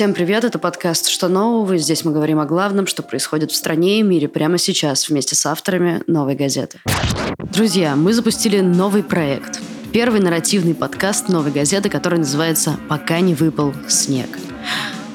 [0.00, 1.76] Всем привет, это подкаст «Что нового?».
[1.76, 5.44] Здесь мы говорим о главном, что происходит в стране и мире прямо сейчас вместе с
[5.44, 6.78] авторами «Новой газеты».
[7.36, 9.60] Друзья, мы запустили новый проект.
[9.92, 14.38] Первый нарративный подкаст «Новой газеты», который называется «Пока не выпал снег».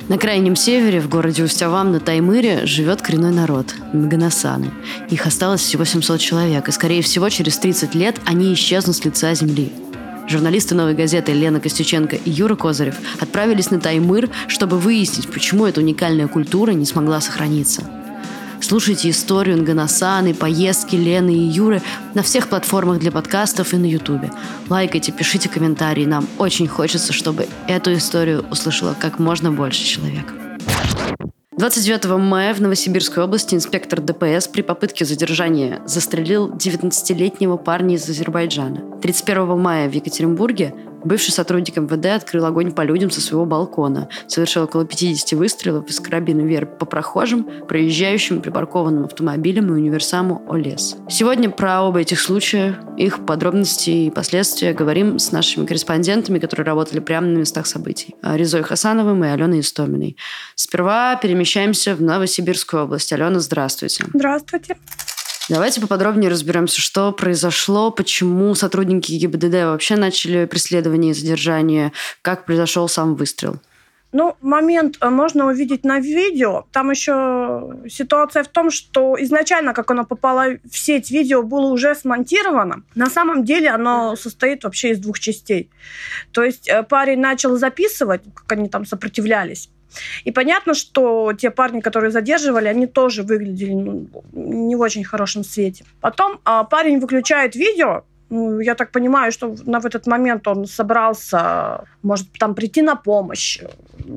[0.08, 4.72] На крайнем севере, в городе Устявам на Таймыре, живет коренной народ– Нганасаны.
[5.10, 9.34] Их осталось всего 700 человек, и, скорее всего, через 30 лет они исчезнут с лица
[9.34, 9.74] земли–
[10.28, 15.82] Журналисты «Новой газеты» Лена Костюченко и Юра Козырев отправились на Таймыр, чтобы выяснить, почему эта
[15.82, 17.84] уникальная культура не смогла сохраниться.
[18.60, 21.84] Слушайте историю Нганасаны, поездки Лены и Юры
[22.16, 24.32] на всех платформах для подкастов и на Ютубе.
[24.70, 26.06] Лайкайте, пишите комментарии.
[26.06, 30.34] Нам очень хочется, чтобы эту историю услышало как можно больше человек.
[31.58, 38.95] 29 мая в Новосибирской области инспектор ДПС при попытке задержания застрелил 19-летнего парня из Азербайджана.
[39.02, 40.74] 31 мая в Екатеринбурге
[41.06, 46.00] Бывший сотрудник МВД открыл огонь по людям со своего балкона, совершил около 50 выстрелов из
[46.00, 50.98] карабина вверх по прохожим, проезжающим припаркованным автомобилем и универсаму ОЛЕС.
[51.08, 57.00] Сегодня про оба этих случая, их подробности и последствия говорим с нашими корреспондентами, которые работали
[57.00, 58.16] прямо на местах событий.
[58.24, 60.18] Резой Хасановым и Аленой Истоминой.
[60.56, 63.14] Сперва перемещаемся в Новосибирскую область.
[63.14, 64.06] Алена, здравствуйте.
[64.12, 64.76] Здравствуйте.
[65.48, 71.92] Давайте поподробнее разберемся, что произошло, почему сотрудники ГИБДД вообще начали преследование и задержание,
[72.24, 73.60] как произошел сам выстрел.
[74.12, 76.66] Ну, момент э, можно увидеть на видео.
[76.72, 81.94] Там еще ситуация в том, что изначально, как оно попало в сеть, видео было уже
[81.94, 82.84] смонтировано.
[82.96, 85.70] На самом деле оно состоит вообще из двух частей.
[86.32, 89.70] То есть э, парень начал записывать, как они там сопротивлялись.
[90.24, 95.44] И понятно, что те парни, которые задерживали, они тоже выглядели ну, не в очень хорошем
[95.44, 95.86] свете.
[96.02, 100.66] Потом а, парень выключает видео, ну, я так понимаю, что на, в этот момент он
[100.66, 103.62] собрался, может, там прийти на помощь,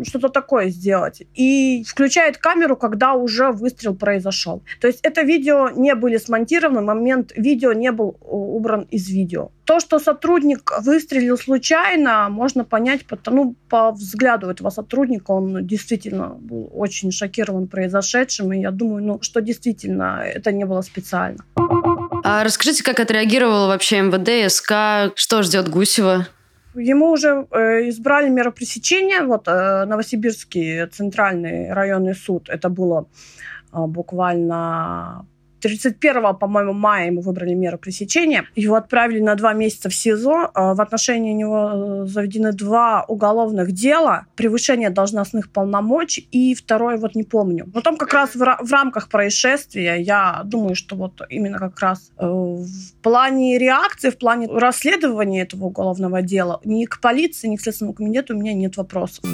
[0.03, 1.23] что-то такое сделать.
[1.34, 4.62] И включает камеру, когда уже выстрел произошел.
[4.81, 9.50] То есть это видео не были смонтированы, момент видео не был убран из видео.
[9.65, 15.33] То, что сотрудник выстрелил случайно, можно понять потому, ну, по взгляду этого сотрудника.
[15.33, 18.53] Он действительно был очень шокирован произошедшим.
[18.53, 21.44] И я думаю, ну, что действительно это не было специально.
[22.31, 26.27] А расскажите, как отреагировала вообще МВД, СК, что ждет Гусева?
[26.75, 29.22] Ему уже э, избрали меру пресечения.
[29.22, 32.50] Вот э, Новосибирский центральный районный суд.
[32.50, 33.09] Это было
[33.72, 35.27] э, буквально
[35.61, 38.45] 31, по-моему, мая ему выбрали меру пресечения.
[38.55, 40.51] Его отправили на два месяца в СИЗО.
[40.55, 44.27] А, в отношении него э, заведены два уголовных дела.
[44.37, 46.29] Превышение должностных полномочий.
[46.31, 47.69] И второе, вот не помню.
[47.75, 52.11] Но там как раз в, в рамках происшествия, я думаю, что вот именно как раз
[52.19, 57.61] э, в плане реакции, в плане расследования этого уголовного дела ни к полиции, ни к
[57.61, 59.25] Следственному комитету у меня нет вопросов.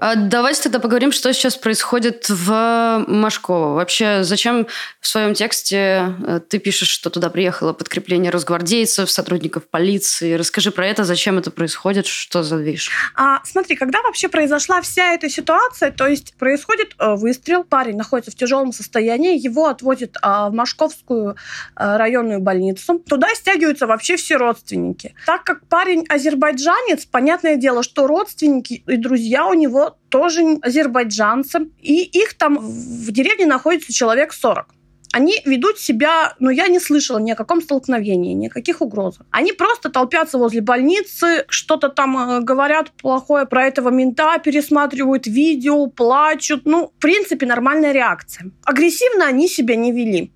[0.00, 3.74] А давайте тогда поговорим, что сейчас происходит в Машково.
[3.74, 4.68] Вообще, зачем
[5.00, 10.34] в своем тексте э, ты пишешь, что туда приехало подкрепление росгвардейцев, сотрудников полиции?
[10.34, 12.90] Расскажи про это, зачем это происходит, что за движ?
[13.16, 18.30] А, смотри, когда вообще произошла вся эта ситуация, то есть происходит э, выстрел, парень находится
[18.30, 21.32] в тяжелом состоянии, его отводят э, в Машковскую
[21.76, 23.00] э, районную больницу.
[23.00, 25.14] Туда стягиваются вообще все родственники.
[25.26, 31.70] Так как парень азербайджанец, понятное дело, что родственники и друзья у него тоже азербайджанцы.
[31.80, 34.74] И их там в деревне находится человек 40
[35.12, 39.26] они ведут себя, ну, я не слышала ни о каком столкновении, ни о каких угрозах.
[39.30, 45.86] Они просто толпятся возле больницы, что-то там э, говорят плохое про этого мента, пересматривают видео,
[45.86, 46.66] плачут.
[46.66, 48.50] Ну, в принципе, нормальная реакция.
[48.64, 50.32] Агрессивно они себя не вели.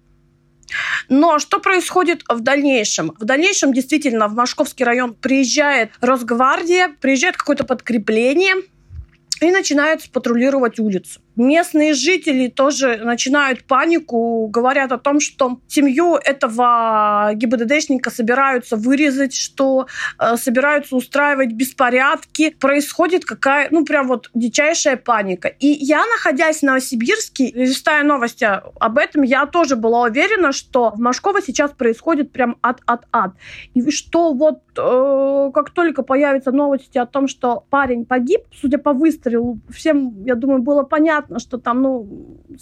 [1.11, 3.13] Но что происходит в дальнейшем?
[3.19, 8.55] В дальнейшем действительно в Машковский район приезжает Росгвардия, приезжает какое-то подкрепление,
[9.47, 11.22] и начинают патрулировать улицу.
[11.37, 19.87] Местные жители тоже начинают панику, говорят о том, что семью этого ГИБДДшника собираются вырезать, что
[20.19, 22.51] э, собираются устраивать беспорядки.
[22.51, 25.49] Происходит какая, ну, прям вот дичайшая паника.
[25.49, 31.01] И я, находясь в Новосибирске, листая новости об этом, я тоже была уверена, что в
[31.01, 33.33] Машково сейчас происходит прям ад-ад-ад.
[33.73, 38.93] И что вот э, как только появятся новости о том, что парень погиб, судя по
[38.93, 42.09] выстрелу, всем, я думаю, было понятно, понятно, что там, ну,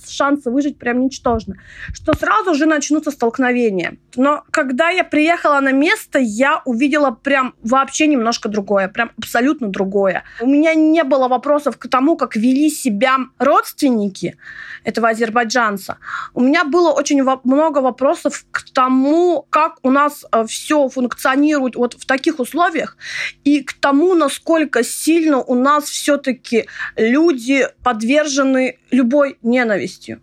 [0.09, 1.57] шансы выжить прям ничтожны,
[1.93, 3.97] что сразу же начнутся столкновения.
[4.17, 10.23] Но когда я приехала на место, я увидела прям вообще немножко другое, прям абсолютно другое.
[10.41, 14.37] У меня не было вопросов к тому, как вели себя родственники
[14.85, 15.97] этого азербайджанца.
[16.35, 21.95] У меня было очень много вопросов к тому, как у нас э, все функционирует вот
[21.95, 22.97] в таких условиях,
[23.45, 26.67] и к тому, насколько сильно у нас все-таки
[26.97, 28.50] люди подвержены
[28.91, 30.21] любой ненавистью.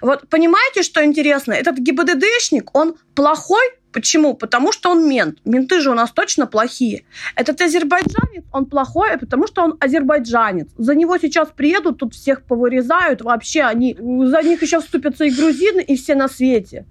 [0.00, 1.52] Вот понимаете, что интересно?
[1.52, 3.62] Этот ГИБДДшник, он плохой,
[3.92, 4.34] Почему?
[4.34, 5.38] Потому что он мент.
[5.44, 7.02] Менты же у нас точно плохие.
[7.34, 10.68] Этот азербайджанец, он плохой, потому что он азербайджанец.
[10.78, 13.22] За него сейчас приедут, тут всех повырезают.
[13.22, 13.96] Вообще они...
[13.98, 16.86] За них еще вступятся и грузины, и все на свете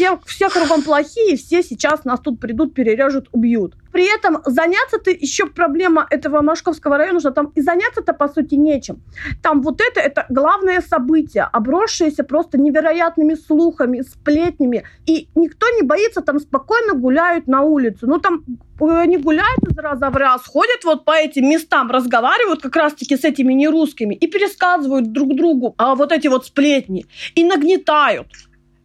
[0.00, 3.74] все, все кругом плохие, все сейчас нас тут придут, перережут, убьют.
[3.92, 9.02] При этом заняться-то еще проблема этого Машковского района, что там и заняться-то по сути нечем.
[9.42, 14.84] Там вот это, это главное событие, обросшееся просто невероятными слухами, сплетнями.
[15.06, 18.06] И никто не боится, там спокойно гуляют на улицу.
[18.06, 18.44] Ну там
[18.80, 23.16] э, они гуляют из раза в раз, ходят вот по этим местам, разговаривают как раз-таки
[23.16, 27.06] с этими нерусскими и пересказывают друг другу а вот эти вот сплетни.
[27.34, 28.28] И нагнетают.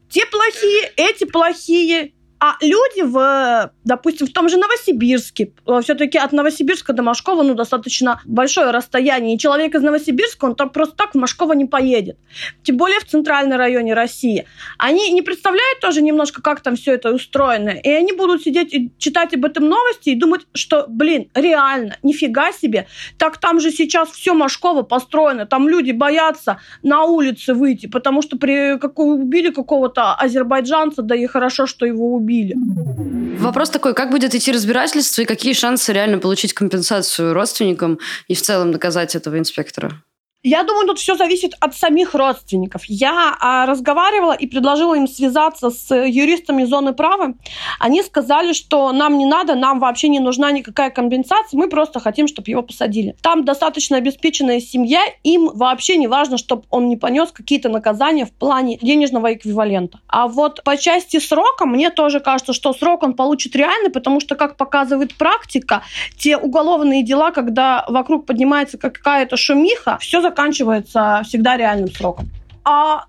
[0.10, 2.14] Те плохие, эти плохие,
[2.46, 7.56] а люди в, допустим, в том же Новосибирске, э, все-таки от Новосибирска до Машкова ну,
[7.56, 12.18] достаточно большое расстояние, и человек из Новосибирска, он там просто так в Машково не поедет.
[12.62, 14.46] Тем более в центральном районе России.
[14.78, 18.92] Они не представляют тоже немножко, как там все это устроено, и они будут сидеть и
[19.00, 22.86] читать об этом новости и думать, что, блин, реально, нифига себе,
[23.18, 28.38] так там же сейчас все Машково построено, там люди боятся на улице выйти, потому что
[28.38, 33.38] при, как, убили какого-то азербайджанца, да и хорошо, что его убили убили.
[33.40, 38.42] Вопрос такой, как будет идти разбирательство и какие шансы реально получить компенсацию родственникам и в
[38.42, 40.02] целом доказать этого инспектора?
[40.48, 42.84] Я думаю, тут все зависит от самих родственников.
[42.86, 47.34] Я а, разговаривала и предложила им связаться с юристами зоны права.
[47.80, 52.28] Они сказали, что нам не надо, нам вообще не нужна никакая компенсация, мы просто хотим,
[52.28, 53.16] чтобы его посадили.
[53.24, 58.32] Там достаточно обеспеченная семья, им вообще не важно, чтобы он не понес какие-то наказания в
[58.32, 60.00] плане денежного эквивалента.
[60.08, 64.36] А вот по части срока, мне тоже кажется, что срок он получит реальный, потому что,
[64.36, 65.82] как показывает практика,
[66.20, 72.30] те уголовные дела, когда вокруг поднимается какая-то шумиха, все заканчивается всегда реальным сроком.
[72.66, 73.06] А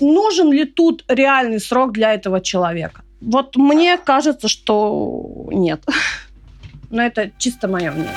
[0.00, 3.02] нужен ли тут реальный срок для этого человека?
[3.20, 5.84] Вот мне кажется, что нет.
[6.90, 8.10] Но это чисто мое мнение.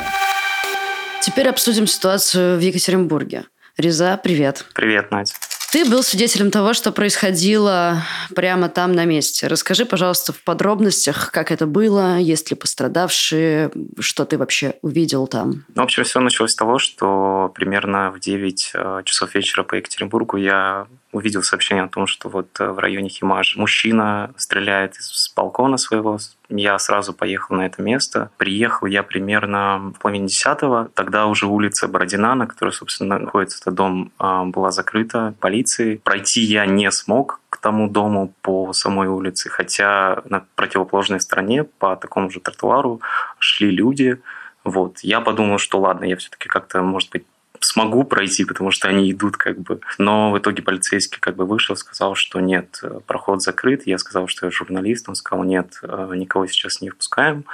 [1.22, 3.44] Теперь обсудим ситуацию в Екатеринбурге.
[3.78, 4.66] Реза, привет.
[4.74, 5.34] Привет, Надя.
[5.74, 8.04] Ты был свидетелем того, что происходило
[8.36, 9.48] прямо там на месте.
[9.48, 15.66] Расскажи, пожалуйста, в подробностях, как это было, есть ли пострадавшие, что ты вообще увидел там?
[15.74, 19.74] Ну, в общем, все началось с того, что примерно в 9 э, часов вечера по
[19.74, 25.32] Екатеринбургу я увидел сообщение о том, что вот э, в районе Химаш мужчина стреляет из
[25.36, 26.18] балкона своего,
[26.50, 28.30] я сразу поехал на это место.
[28.38, 30.90] Приехал я примерно в половине десятого.
[30.94, 36.00] Тогда уже улица Бородина, на которой, собственно, находится этот дом, а, была закрыта полицией.
[36.00, 41.96] Пройти я не смог к тому дому по самой улице, хотя на противоположной стороне по
[41.96, 43.02] такому же тротуару
[43.40, 44.20] шли люди.
[44.64, 45.00] Вот.
[45.00, 47.26] Я подумал, что ладно, я все-таки как-то, может быть,
[47.64, 49.80] смогу пройти, потому что они идут как бы.
[49.98, 53.88] Но в итоге полицейский как бы вышел, сказал, что нет, проход закрыт.
[53.88, 55.08] Я сказал, что я журналист.
[55.10, 57.46] Он сказал, нет, э, никого сейчас не впускаем.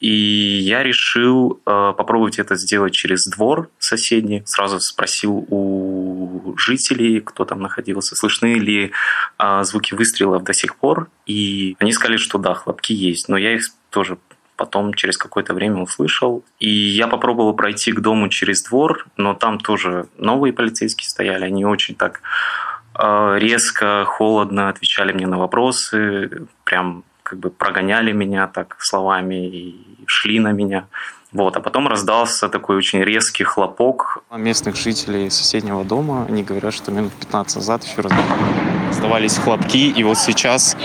[0.00, 4.42] И я решил э, попробовать это сделать через двор соседний.
[4.46, 8.92] Сразу спросил у жителей, кто там находился, слышны ли
[9.38, 11.08] э, звуки выстрелов до сих пор.
[11.26, 13.28] И они сказали, что да, хлопки есть.
[13.28, 14.18] Но я их тоже
[14.56, 16.44] потом через какое-то время услышал.
[16.58, 21.64] И я попробовал пройти к дому через двор, но там тоже новые полицейские стояли, они
[21.64, 22.20] очень так
[22.98, 30.04] э, резко, холодно отвечали мне на вопросы, прям как бы прогоняли меня так словами и
[30.06, 30.86] шли на меня.
[31.32, 34.22] Вот, а потом раздался такой очень резкий хлопок.
[34.30, 38.02] Местных жителей соседнего дома, они говорят, что минут 15 назад еще
[38.88, 40.76] раздавались хлопки, и вот сейчас,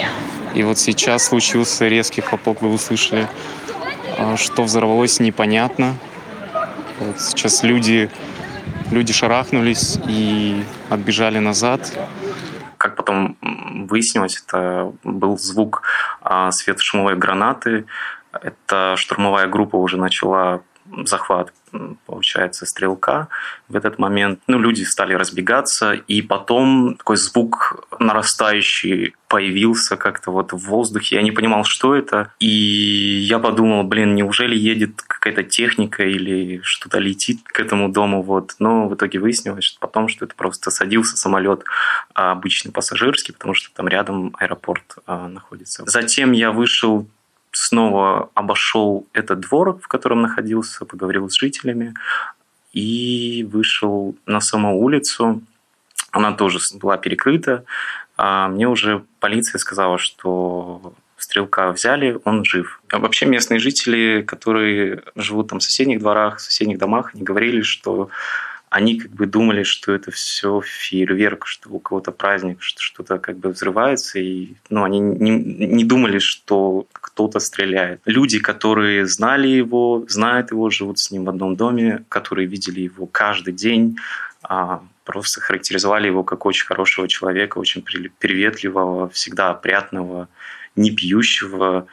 [0.56, 3.28] и вот сейчас случился резкий хлопок, вы услышали.
[4.22, 5.96] А что взорвалось, непонятно.
[7.00, 8.10] Вот сейчас люди,
[8.92, 11.90] люди шарахнулись и отбежали назад.
[12.78, 13.38] Как потом
[13.90, 15.84] выяснилось, это был звук
[16.22, 17.86] а, светошумовой гранаты.
[18.34, 20.64] Это штурмовая группа уже начала
[21.06, 21.54] захват,
[22.06, 23.28] получается, стрелка
[23.68, 24.40] в этот момент.
[24.48, 31.18] Ну, люди стали разбегаться, и потом такой звук нарастающий появился как-то вот в воздухе.
[31.18, 32.34] Я не понимал, что это.
[32.40, 38.24] И я подумал, блин, неужели едет какая-то техника или что-то летит к этому дому?
[38.24, 38.56] Вот.
[38.60, 41.64] Но в итоге выяснилось что потом, что это просто садился самолет
[42.16, 45.84] а, обычный пассажирский, потому что там рядом аэропорт а, находится.
[45.86, 47.08] Затем я вышел
[47.60, 51.94] снова обошел этот двор, в котором находился, поговорил с жителями
[52.72, 55.42] и вышел на саму улицу.
[56.12, 57.66] Она тоже была перекрыта.
[58.18, 62.82] А мне уже полиция сказала, что стрелка взяли, он жив.
[62.90, 67.62] А вообще местные жители, которые живут там в соседних дворах, в соседних домах, они говорили,
[67.62, 68.10] что
[68.70, 73.38] они как бы думали, что это все фейерверк, что у кого-то праздник, что что-то как
[73.38, 78.02] бы взрывается, и ну, они не, не думали, что кто-то стреляет.
[78.06, 83.08] Люди, которые знали его, знают его, живут с ним в одном доме, которые видели его
[83.08, 83.98] каждый день,
[84.44, 87.84] а, просто характеризовали его как очень хорошего человека, очень
[88.20, 90.28] приветливого, всегда опрятного,
[90.76, 91.88] не пьющего,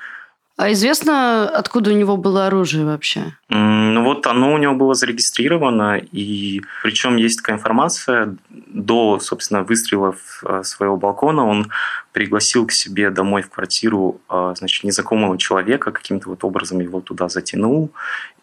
[0.56, 3.36] а известно, откуда у него было оружие вообще?
[3.50, 10.42] Ну вот оно у него было зарегистрировано, и причем есть такая информация, до, собственно, выстрелов
[10.44, 11.70] э, своего балкона он
[12.12, 17.28] пригласил к себе домой в квартиру, э, значит, незнакомого человека, каким-то вот образом его туда
[17.28, 17.90] затянул,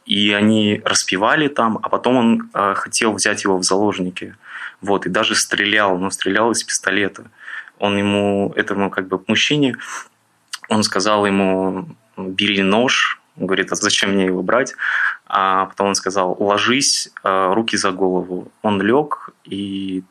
[0.06, 4.36] и они распевали там, а потом он э, хотел взять его в заложники,
[4.82, 7.24] вот, и даже стрелял, но стрелял из пистолета.
[7.80, 9.78] Он ему, этому как бы мужчине,
[10.70, 14.76] он сказал ему, бери нож, говорит, а зачем мне его брать?
[15.26, 18.52] А потом он сказал, ложись, э, руки за голову.
[18.62, 20.04] Он лег, и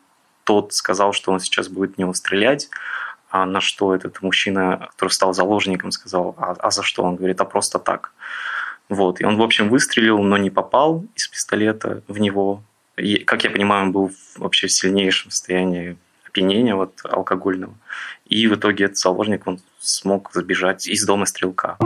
[0.43, 2.69] тот сказал, что он сейчас будет в него стрелять.
[3.29, 7.03] А на что этот мужчина, который стал заложником, сказал, а, а за что?
[7.03, 8.11] Он говорит, а просто так.
[8.89, 9.21] Вот.
[9.21, 12.61] И он, в общем, выстрелил, но не попал из пистолета в него.
[12.95, 17.73] И, как я понимаю, он был вообще в сильнейшем состоянии опьянения вот, алкогольного.
[18.25, 21.77] И в итоге этот заложник, он смог забежать из дома стрелка.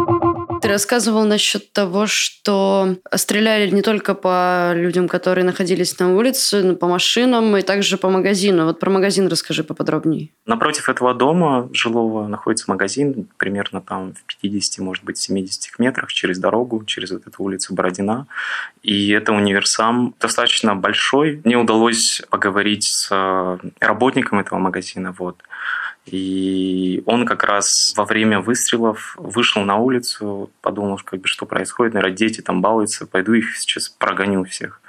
[0.67, 6.75] Ты рассказывал насчет того, что стреляли не только по людям, которые находились на улице, но
[6.75, 8.65] по машинам и также по магазину.
[8.65, 10.27] Вот про магазин расскажи поподробнее.
[10.45, 16.37] Напротив этого дома жилого находится магазин, примерно там в 50, может быть, 70 метрах через
[16.37, 18.27] дорогу, через вот эту улицу Бородина.
[18.83, 21.39] И это универсам достаточно большой.
[21.45, 25.15] Мне удалось поговорить с работником этого магазина.
[25.17, 25.37] Вот.
[26.07, 31.93] И он как раз во время выстрелов вышел на улицу, подумал, как бы, что происходит,
[31.93, 34.81] наверное, дети там балуются, пойду их сейчас прогоню всех.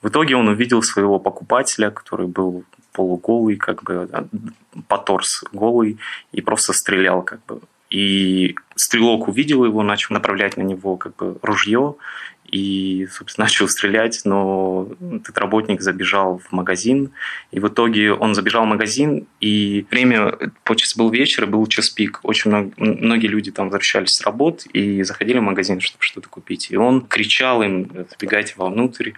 [0.00, 4.08] В итоге он увидел своего покупателя, который был полуголый, как бы
[4.86, 5.98] по торс голый,
[6.30, 7.60] и просто стрелял как бы.
[7.90, 11.96] И стрелок увидел его, начал направлять на него как бы ружье,
[12.44, 17.12] и, собственно, начал стрелять, но этот работник забежал в магазин,
[17.50, 22.20] и в итоге он забежал в магазин, и время, получается, был вечер, был час пик,
[22.22, 26.70] очень много, многие люди там возвращались с работ и заходили в магазин, чтобы что-то купить,
[26.70, 29.12] и он кричал им, забегайте вовнутрь,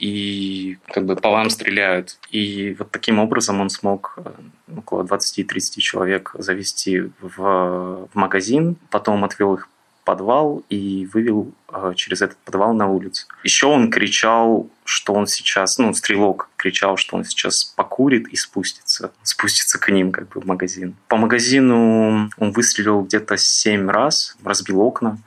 [0.00, 2.18] и как бы по вам стреляют.
[2.30, 4.30] И вот таким образом он смог э,
[4.78, 9.68] около 20-30 человек завести в, в магазин, потом отвел их
[10.04, 13.26] подвал и вывел э, через этот подвал на улицу.
[13.44, 19.12] Еще он кричал, что он сейчас, ну, стрелок кричал, что он сейчас покурит и спустится,
[19.22, 20.94] спустится к ним как бы в магазин.
[21.08, 25.18] По магазину он выстрелил где-то семь раз, разбил окна,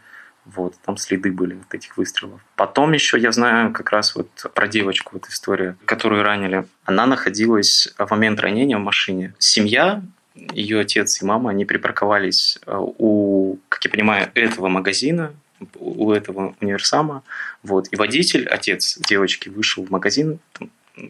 [0.46, 2.42] вот, там следы были от этих выстрелов.
[2.56, 6.65] Потом еще я знаю как раз вот про девочку, вот история, которую ранили.
[6.84, 9.34] Она находилась в момент ранения в машине.
[9.39, 10.01] Семья
[10.36, 15.34] ее отец и мама, они припарковались э, у, как я понимаю, этого магазина,
[15.75, 17.24] у этого универсама.
[17.62, 17.88] Вот.
[17.92, 20.40] И водитель, отец девочки, вышел в магазин,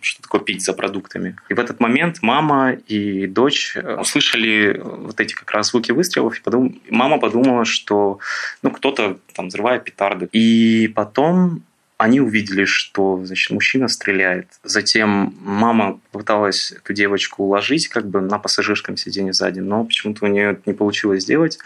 [0.01, 1.36] что-то купить за продуктами.
[1.50, 6.38] И в этот момент мама и дочь э, услышали вот эти как раз звуки выстрелов,
[6.38, 6.82] и подум...
[6.89, 8.20] мама подумала, что
[8.62, 10.30] ну, кто-то там взрывает петарды.
[10.32, 11.63] И потом
[12.03, 14.48] они увидели, что значит, мужчина стреляет.
[14.63, 20.27] Затем мама пыталась эту девочку уложить как бы на пассажирском сиденье сзади, но почему-то у
[20.27, 21.60] нее это не получилось сделать.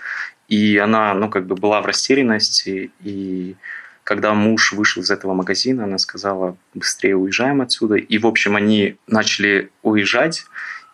[0.47, 2.91] И она ну, как бы была в растерянности.
[3.03, 3.55] И
[4.03, 7.95] когда муж вышел из этого магазина, она сказала, быстрее уезжаем отсюда.
[7.95, 10.45] И, в общем, они начали уезжать,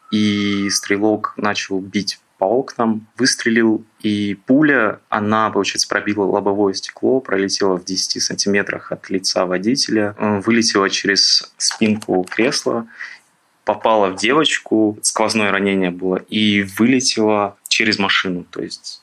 [0.09, 7.77] и стрелок начал бить по окнам, выстрелил, и пуля, она, получается, пробила лобовое стекло, пролетела
[7.77, 12.85] в 10 сантиметрах от лица водителя, э, вылетела через спинку кресла,
[13.63, 18.43] попала в девочку, сквозное ранение было, и вылетела через машину.
[18.43, 19.01] То есть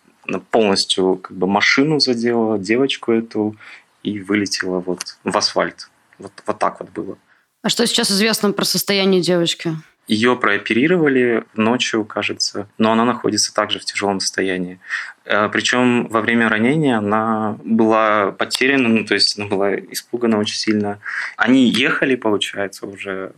[0.51, 3.57] полностью как бы машину задела, девочку эту,
[4.03, 5.89] и вылетела вот в асфальт.
[6.19, 7.17] Вот, вот так вот было.
[7.63, 9.77] А что сейчас известно про состояние девочки?
[10.11, 14.81] Ее прооперировали ночью, кажется, но она находится также в тяжелом состоянии.
[15.25, 20.57] Э, Причем во время ранения она была потеряна, ну, то есть она была испугана очень
[20.57, 20.99] сильно.
[21.37, 23.31] Они ехали, получается, уже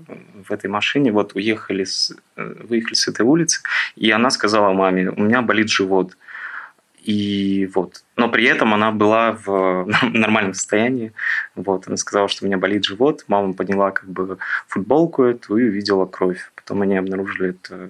[0.48, 3.60] в этой машине, вот уехали, с, э, выехали с этой улицы,
[3.96, 6.16] и она сказала маме, у меня болит живот.
[7.02, 8.04] И вот.
[8.16, 11.12] Но при этом она была в нормальном состоянии.
[11.56, 11.88] Вот.
[11.88, 13.24] Она сказала, что у меня болит живот.
[13.26, 16.52] Мама подняла как бы футболку эту и увидела кровь.
[16.54, 17.88] Потом они обнаружили это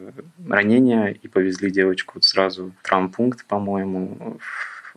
[0.49, 4.39] ранение и повезли девочку сразу в травмпункт, по-моему,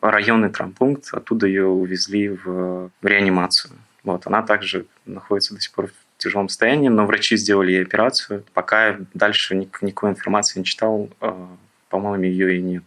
[0.02, 1.10] в районный травмпункт.
[1.12, 3.74] Оттуда ее увезли в, реанимацию.
[4.04, 4.28] Вот.
[4.28, 8.46] Она также находится до сих пор в тяжелом состоянии, но врачи сделали ей операцию.
[8.54, 11.50] Пока дальше никакой информации не читал, а,
[11.96, 12.84] по-моему, ее и нет.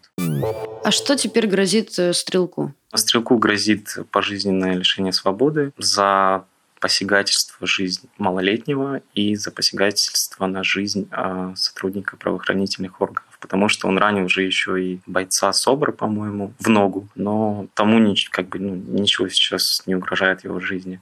[0.85, 2.75] А что теперь грозит э, стрелку?
[2.95, 6.45] Стрелку грозит пожизненное лишение свободы за
[6.79, 13.97] посягательство жизнь малолетнего и за посягательство на жизнь а, сотрудника правоохранительных органов, потому что он
[13.97, 19.29] ранил уже еще и бойца СОБРа, по-моему, в ногу, но тому как бы, ну, ничего
[19.29, 21.01] сейчас не угрожает его жизни.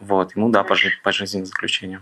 [0.00, 2.00] Вот, ему, да, пожизненное заключение.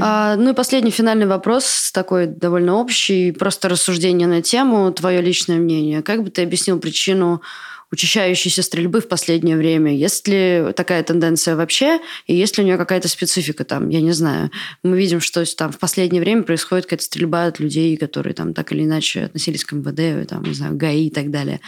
[0.00, 5.58] А, ну и последний финальный вопрос, такой довольно общий, просто рассуждение на тему, твое личное
[5.58, 6.02] мнение.
[6.02, 7.42] Как бы ты объяснил причину
[7.90, 9.94] учащающейся стрельбы в последнее время?
[9.94, 12.00] Есть ли такая тенденция вообще?
[12.26, 13.88] И есть ли у нее какая-то специфика там?
[13.88, 14.50] Я не знаю.
[14.82, 18.72] Мы видим, что там в последнее время происходит какая-то стрельба от людей, которые там так
[18.72, 21.60] или иначе относились к МВД, там, не знаю, ГАИ и так далее.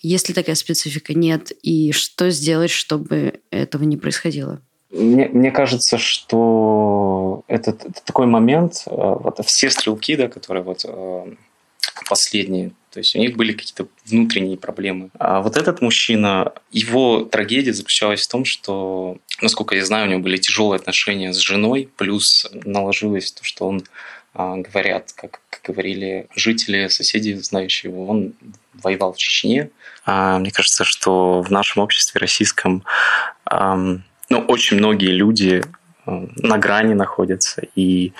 [0.00, 1.14] Есть ли такая специфика?
[1.14, 1.52] Нет.
[1.62, 4.60] И что сделать, чтобы этого не происходило?
[4.92, 10.84] Мне, мне кажется, что этот, это такой момент, э, вот все стрелки, да, которые вот
[10.86, 11.34] э,
[12.08, 15.08] последние, то есть у них были какие-то внутренние проблемы.
[15.18, 20.20] А вот этот мужчина, его трагедия заключалась в том, что, насколько я знаю, у него
[20.20, 23.84] были тяжелые отношения с женой, плюс наложилось то, что он
[24.34, 28.34] а, говорят, как, как говорили жители, соседи, знающие его, он
[28.74, 29.70] воевал в Чечне.
[30.04, 32.84] А, мне кажется, что в нашем обществе российском
[34.32, 35.62] ну, очень многие люди
[36.06, 38.12] на грани находятся и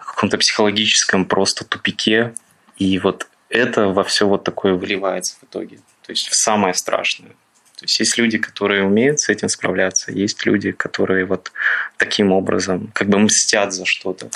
[0.00, 2.32] в каком-то психологическом просто тупике.
[2.78, 5.76] И вот это во все вот такое выливается в итоге.
[6.06, 7.32] То есть в самое страшное.
[7.76, 11.52] То есть есть люди, которые умеют с этим справляться, есть люди, которые вот
[11.98, 14.30] таким образом как бы мстят за что-то.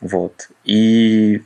[0.00, 0.48] Вот.
[0.64, 1.42] И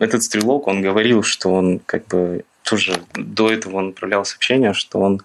[0.00, 4.98] этот стрелок, он говорил, что он как бы тоже до этого он отправлял сообщение, что
[4.98, 5.20] он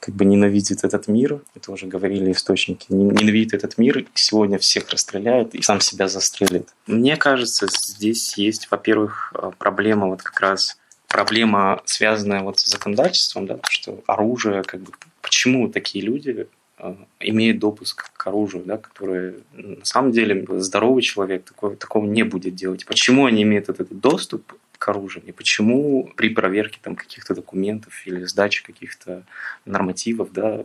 [0.00, 5.54] как бы ненавидит этот мир, это уже говорили источники, ненавидит этот мир, сегодня всех расстреляет
[5.54, 6.68] и сам себя застрелит.
[6.86, 13.46] Мне кажется, здесь есть, во-первых, э, проблема вот как раз проблема, связанная вот с законодательством,
[13.46, 16.46] да, что оружие, как бы, почему такие люди
[16.78, 22.22] э, имеют допуск к оружию, да, которые на самом деле здоровый человек такого, такого не
[22.22, 22.86] будет делать.
[22.86, 24.52] Почему они имеют этот доступ?
[24.78, 25.24] К оружию.
[25.26, 29.24] И почему при проверке там, каких-то документов или сдаче каких-то
[29.64, 30.64] нормативов да,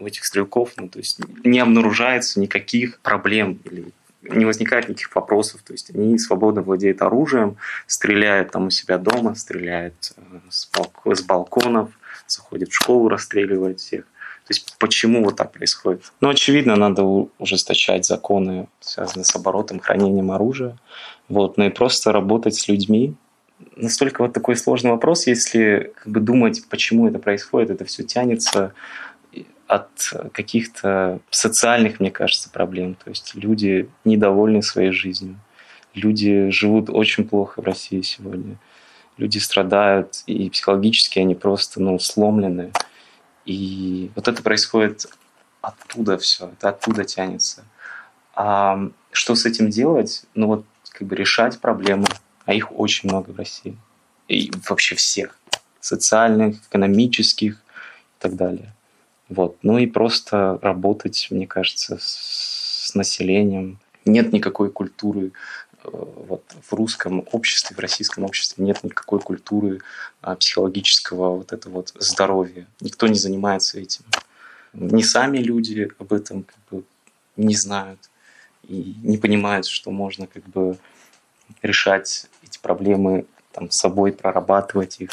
[0.00, 5.62] у этих стрелков ну, то есть не обнаружается никаких проблем или не возникает никаких вопросов.
[5.62, 11.14] То есть они свободно владеют оружием, стреляют там у себя дома, стреляют э, с, балк-
[11.14, 11.90] с балконов,
[12.26, 14.04] заходят в школу, расстреливают всех.
[14.04, 16.12] То есть почему вот так происходит?
[16.20, 17.02] Ну, очевидно, надо
[17.38, 20.76] ужесточать законы, связанные с оборотом, хранением оружия.
[21.28, 23.14] Вот, ну и просто работать с людьми,
[23.76, 28.74] настолько вот такой сложный вопрос, если как бы думать, почему это происходит, это все тянется
[29.66, 29.90] от
[30.32, 32.94] каких-то социальных, мне кажется, проблем.
[32.94, 35.38] То есть люди недовольны своей жизнью.
[35.94, 38.56] Люди живут очень плохо в России сегодня.
[39.16, 42.72] Люди страдают, и психологически они просто ну, сломлены.
[43.44, 45.06] И вот это происходит
[45.60, 47.64] оттуда все, это оттуда тянется.
[48.34, 48.78] А
[49.10, 50.24] что с этим делать?
[50.34, 52.06] Ну вот как бы решать проблемы,
[52.44, 53.76] а их очень много в России.
[54.28, 55.38] И вообще всех.
[55.80, 58.72] Социальных, экономических и так далее.
[59.28, 59.56] Вот.
[59.62, 63.78] Ну и просто работать, мне кажется, с населением.
[64.04, 65.32] Нет никакой культуры
[65.84, 69.80] э, вот, в русском обществе, в российском обществе нет никакой культуры
[70.20, 72.66] а, психологического вот этого вот здоровья.
[72.80, 74.04] Никто не занимается этим.
[74.72, 76.84] Не сами люди об этом как бы
[77.36, 78.10] не знают
[78.68, 80.78] и не понимают, что можно как бы
[81.62, 85.10] решать эти проблемы там, собой, прорабатывать их.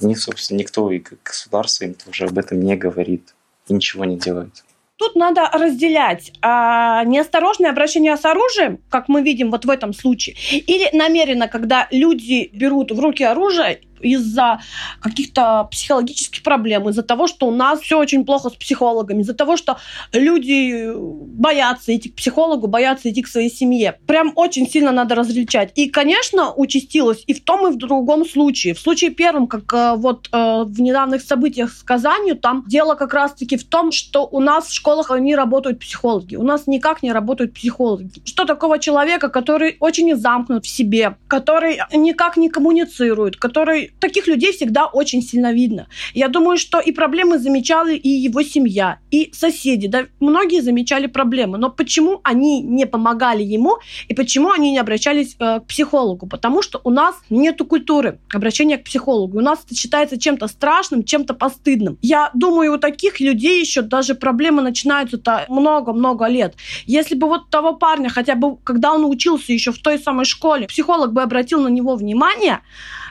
[0.00, 3.34] Ни, собственно, никто и государство им тоже об этом не говорит
[3.68, 4.64] и ничего не делает.
[4.98, 10.34] Тут надо разделять а, неосторожное обращение с оружием, как мы видим вот в этом случае,
[10.50, 14.60] или намеренно, когда люди берут в руки оружие из-за
[15.00, 19.56] каких-то психологических проблем, из-за того, что у нас все очень плохо с психологами, из-за того,
[19.56, 19.78] что
[20.12, 23.98] люди боятся идти к психологу, боятся идти к своей семье.
[24.06, 25.72] Прям очень сильно надо различать.
[25.74, 28.74] И, конечно, участилось и в том, и в другом случае.
[28.74, 33.14] В случае первом, как э, вот э, в недавних событиях с Казанью, там дело как
[33.14, 36.36] раз-таки в том, что у нас в школах не работают психологи.
[36.36, 38.10] У нас никак не работают психологи.
[38.24, 43.87] Что такого человека, который очень замкнут в себе, который никак не коммуницирует, который...
[44.00, 45.88] Таких людей всегда очень сильно видно.
[46.14, 49.88] Я думаю, что и проблемы замечали и его семья, и соседи.
[49.88, 51.58] Да, многие замечали проблемы.
[51.58, 56.26] Но почему они не помогали ему и почему они не обращались э, к психологу?
[56.26, 59.38] Потому что у нас нету культуры обращения к психологу.
[59.38, 61.98] У нас это считается чем-то страшным, чем-то постыдным.
[62.02, 66.54] Я думаю, у таких людей еще даже проблемы начинаются-то много-много лет.
[66.86, 70.66] Если бы вот того парня, хотя бы когда он учился еще в той самой школе,
[70.66, 72.60] психолог бы обратил на него внимание,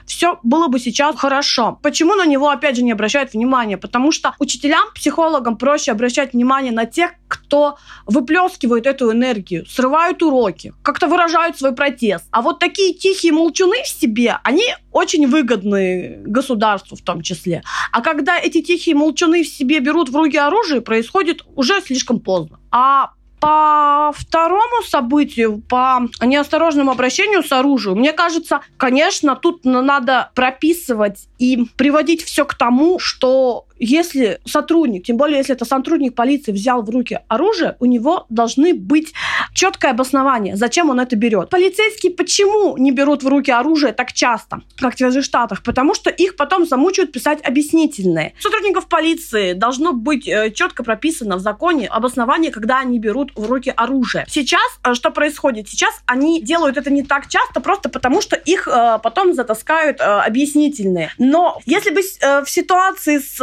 [0.08, 1.78] все было бы сейчас хорошо.
[1.82, 3.76] Почему на него, опять же, не обращают внимания?
[3.76, 10.72] Потому что учителям, психологам проще обращать внимание на тех, кто выплескивает эту энергию, срывают уроки,
[10.82, 12.24] как-то выражают свой протест.
[12.30, 17.62] А вот такие тихие молчуны в себе, они очень выгодны государству в том числе.
[17.92, 22.58] А когда эти тихие молчуны в себе берут в руки оружие, происходит уже слишком поздно.
[22.70, 31.28] А по второму событию, по неосторожному обращению с оружием, мне кажется, конечно, тут надо прописывать
[31.38, 36.82] и приводить все к тому, что если сотрудник, тем более если это сотрудник полиции взял
[36.82, 39.14] в руки оружие, у него должны быть
[39.52, 41.50] четкое обоснование, зачем он это берет.
[41.50, 45.62] Полицейские почему не берут в руки оружие так часто, как в тех же Штатах?
[45.62, 48.34] Потому что их потом замучают писать объяснительные.
[48.40, 53.72] Сотрудников полиции должно быть э, четко прописано в законе обоснование, когда они берут в руки
[53.74, 54.24] оружие.
[54.28, 55.68] Сейчас э, что происходит?
[55.68, 61.12] Сейчас они делают это не так часто, просто потому что их э, потом затаскают объяснительные.
[61.18, 63.38] Но если бы в ситуации с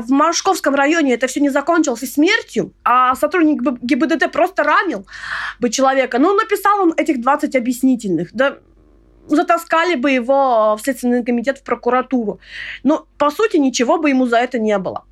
[0.00, 5.06] в Московском районе это все не закончилось смертью, а сотрудник ГИБДД просто ранил
[5.60, 8.58] бы человека, ну, написал он этих 20 объяснительных, да,
[9.28, 12.40] затаскали бы его в Следственный комитет, в прокуратуру.
[12.82, 15.04] Но, по сути, ничего бы ему за это не было.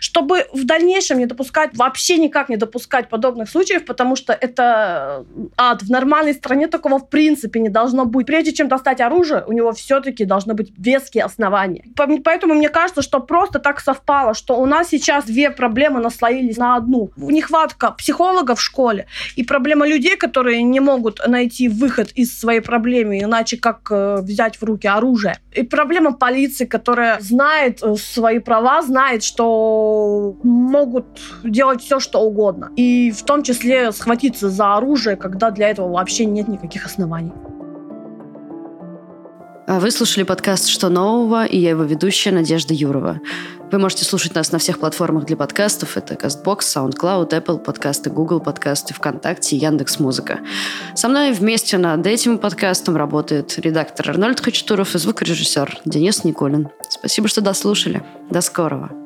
[0.00, 5.24] Чтобы в дальнейшем не допускать, вообще никак не допускать подобных случаев, потому что это
[5.56, 5.82] ад.
[5.82, 8.26] В нормальной стране такого в принципе не должно быть.
[8.26, 11.84] Прежде чем достать оружие, у него все-таки должны быть веские основания.
[12.24, 16.76] Поэтому мне кажется, что просто так совпало, что у нас сейчас две проблемы наслоились на
[16.76, 17.10] одну.
[17.16, 23.18] Нехватка психолога в школе и проблема людей, которые не могут найти выход из своей проблемы,
[23.20, 25.36] иначе как э, взять в руки оружие.
[25.52, 32.70] И проблема полиции, которая знает э, свои права, знает, что могут делать все, что угодно.
[32.76, 37.32] И в том числе схватиться за оружие, когда для этого вообще нет никаких оснований.
[39.66, 43.20] А вы слушали подкаст «Что нового?» и я его ведущая Надежда Юрова.
[43.72, 45.96] Вы можете слушать нас на всех платформах для подкастов.
[45.96, 50.40] Это CastBox, SoundCloud, Apple подкасты, Google подкасты, ВКонтакте, Яндекс Музыка.
[50.94, 56.68] Со мной вместе над этим подкастом работает редактор Арнольд Хачатуров и звукорежиссер Денис Николин.
[56.90, 58.04] Спасибо, что дослушали.
[58.28, 59.03] До скорого.